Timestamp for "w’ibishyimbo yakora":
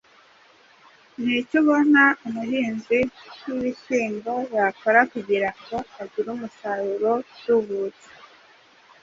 3.45-4.99